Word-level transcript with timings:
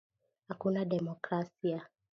Hakuna 0.47 0.85
demokrasia 0.85 1.89